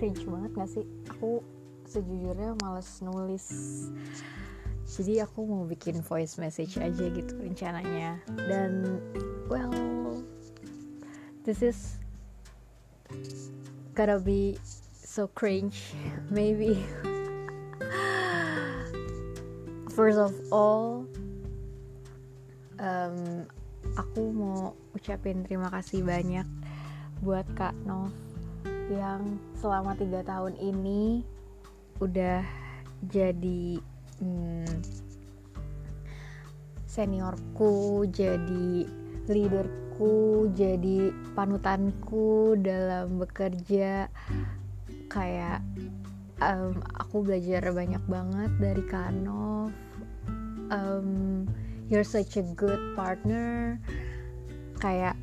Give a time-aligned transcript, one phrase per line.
[0.00, 0.84] cringe banget gak sih?
[1.12, 1.44] Aku
[1.84, 3.44] sejujurnya males nulis.
[4.88, 8.16] Jadi aku mau bikin voice message aja gitu rencananya.
[8.48, 8.96] Dan
[9.52, 9.68] well
[11.44, 12.00] this is
[13.92, 14.56] gonna be
[14.96, 15.92] so cringe
[16.32, 16.80] maybe.
[19.92, 21.04] First of all
[22.80, 23.44] um,
[24.00, 26.48] aku mau ucapin terima kasih banyak
[27.20, 28.29] buat Kak Nov
[28.90, 31.22] yang selama tiga tahun ini
[32.02, 32.42] udah
[33.06, 33.78] jadi
[34.18, 34.76] hmm,
[36.84, 38.84] seniorku jadi
[39.30, 44.10] leaderku jadi panutanku dalam bekerja.
[45.10, 45.62] Kayak
[46.42, 49.70] um, aku belajar banyak banget dari Kanov
[50.70, 51.46] um,
[51.90, 53.78] you're such a good partner.
[54.78, 55.18] Kayak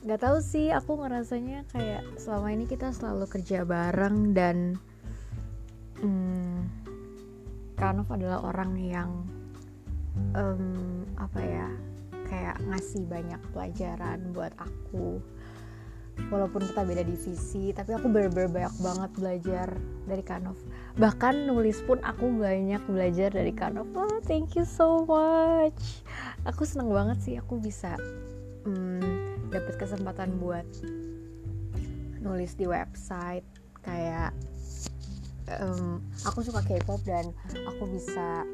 [0.00, 4.80] nggak tahu sih aku ngerasanya kayak selama ini kita selalu kerja bareng dan
[6.00, 6.64] hmm,
[7.76, 9.10] Kanov adalah orang yang
[10.32, 11.68] um, apa ya
[12.28, 15.20] kayak ngasih banyak pelajaran buat aku.
[16.28, 19.68] Walaupun kita beda divisi tapi aku bener-bener banyak banget belajar
[20.04, 20.60] dari Kanov
[21.00, 26.04] bahkan nulis pun aku banyak belajar dari Kanov oh, thank you so much.
[26.44, 27.96] Aku seneng banget sih aku bisa
[28.68, 30.66] hmm, dapat kesempatan buat
[32.22, 33.46] nulis di website
[33.82, 34.30] kayak
[35.58, 37.34] um, aku suka K-pop dan
[37.66, 38.46] aku bisa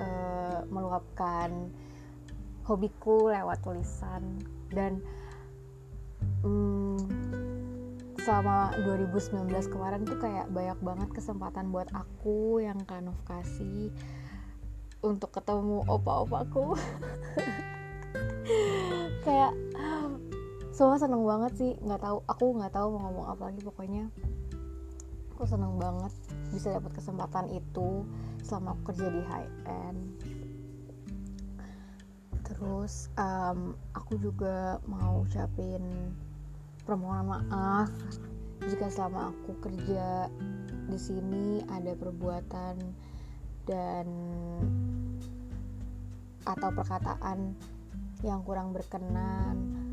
[0.00, 1.70] uh, meluapkan
[2.64, 4.40] hobiku lewat tulisan
[4.72, 4.98] dan
[6.42, 6.98] um,
[8.24, 13.92] selama 2019 kemarin tuh kayak banyak banget kesempatan buat aku yang Kanov kasih
[15.04, 16.72] untuk ketemu opa-opaku
[20.74, 24.10] semua seneng banget sih nggak tahu aku nggak tahu mau ngomong apa lagi pokoknya
[25.30, 26.10] aku seneng banget
[26.50, 28.02] bisa dapat kesempatan itu
[28.42, 30.02] selama aku kerja di high end
[32.42, 36.10] terus um, aku juga mau ucapin
[36.82, 37.94] permohonan maaf
[38.66, 40.26] jika selama aku kerja
[40.90, 42.82] di sini ada perbuatan
[43.62, 44.06] dan
[46.42, 47.54] atau perkataan
[48.26, 49.83] yang kurang berkenan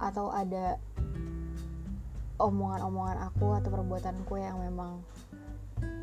[0.00, 0.80] atau ada
[2.40, 5.04] omongan-omongan aku atau perbuatanku yang memang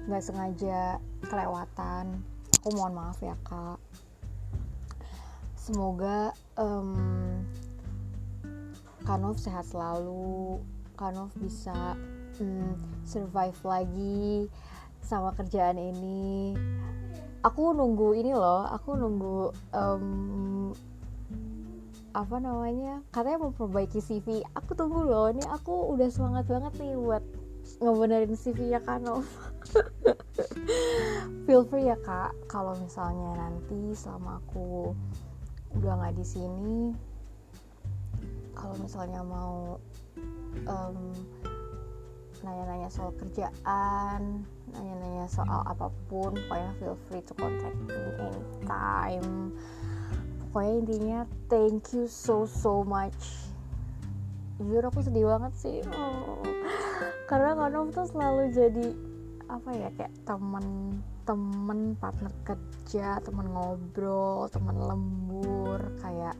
[0.07, 2.21] nggak sengaja kelewatan.
[2.61, 3.81] Aku mohon maaf ya kak.
[5.57, 6.95] Semoga um,
[9.03, 10.61] Kanov sehat selalu.
[10.95, 11.97] Kanov bisa
[12.39, 14.47] um, survive lagi
[15.03, 16.55] sama kerjaan ini.
[17.43, 20.05] Aku nunggu ini loh aku nunggu um,
[22.17, 26.97] apa namanya katanya mau perbaiki CV aku tunggu loh ini aku udah semangat banget nih
[26.97, 27.21] buat
[27.77, 29.21] ngebenerin CV ya Kanov
[31.47, 32.35] feel free ya kak.
[32.51, 34.91] Kalau misalnya nanti selama aku
[35.75, 36.79] udah nggak di sini
[38.57, 39.77] kalau misalnya mau
[40.65, 40.97] um,
[42.41, 44.41] nanya-nanya soal kerjaan
[44.73, 49.53] nanya-nanya soal apa pun pokoknya feel free to contact me anytime
[50.57, 51.19] pokoknya intinya
[51.53, 53.45] thank you so so much.
[54.57, 55.85] Jujur aku sedih banget sih.
[57.29, 58.87] Karena Kanom tuh selalu jadi
[59.53, 60.97] apa ya kayak temen
[61.29, 66.33] temen partner kerja temen ngobrol temen lembur kayak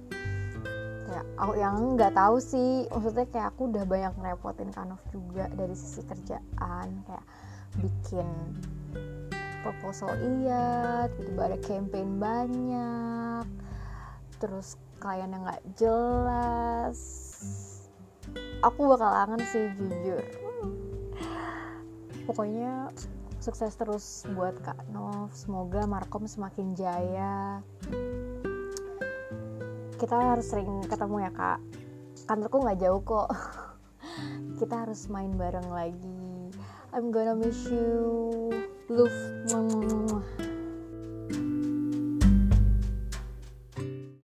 [1.06, 2.89] kayak aku yang nggak tahu sih.
[2.89, 7.25] Maksudnya kayak aku udah banyak ngerepotin Kanov juga dari sisi kerjaan kayak
[7.85, 8.25] bikin
[9.61, 10.09] proposal
[10.41, 13.66] iya tiba-tiba ada campaign banyak
[14.37, 16.99] terus klien yang nggak jelas.
[18.65, 20.25] Aku bakal kangen sih jujur.
[22.25, 22.91] Pokoknya
[23.39, 25.31] sukses terus buat Kak Nov.
[25.31, 27.62] Semoga Markom semakin jaya.
[29.97, 31.59] Kita harus sering ketemu ya kak.
[32.29, 33.33] Kantorku nggak jauh kok.
[34.62, 36.53] Kita harus main bareng lagi.
[36.94, 38.53] I'm gonna miss you.
[38.89, 40.46] Love